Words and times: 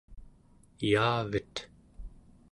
yaavet 0.91 1.55